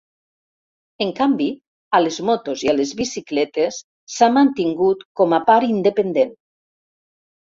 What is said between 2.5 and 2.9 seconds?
i a